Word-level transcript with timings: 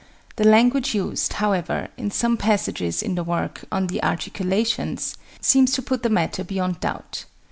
The 0.37 0.45
language 0.47 0.95
used, 0.95 1.33
however, 1.33 1.89
in 1.95 2.09
some 2.09 2.35
passages 2.35 3.03
in 3.03 3.13
the 3.13 3.23
work 3.23 3.65
"On 3.71 3.85
the 3.85 4.01
Articulations," 4.03 5.15
seems 5.41 5.73
to 5.73 5.83
put 5.83 6.01
the 6.01 6.09
matter 6.09 6.43
beyond 6.43 6.79
doubt. 6.79 7.25